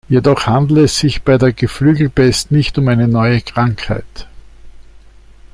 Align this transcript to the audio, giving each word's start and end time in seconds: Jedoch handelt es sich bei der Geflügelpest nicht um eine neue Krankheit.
Jedoch 0.09 0.47
handelt 0.47 0.79
es 0.85 0.97
sich 0.97 1.21
bei 1.21 1.37
der 1.37 1.53
Geflügelpest 1.53 2.49
nicht 2.49 2.75
um 2.79 2.87
eine 2.87 3.07
neue 3.07 3.39
Krankheit. 3.41 4.25